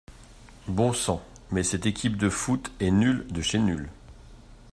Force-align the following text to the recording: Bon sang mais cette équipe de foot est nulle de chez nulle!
Bon 0.67 0.93
sang 0.93 1.21
mais 1.51 1.61
cette 1.61 1.85
équipe 1.85 2.17
de 2.17 2.27
foot 2.27 2.71
est 2.79 2.89
nulle 2.89 3.23
de 3.29 3.43
chez 3.43 3.59
nulle! 3.59 3.87